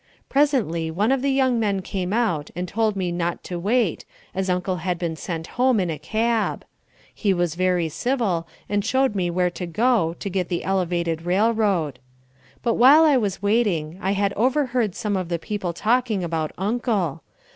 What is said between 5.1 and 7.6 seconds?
sent home in a cab. He was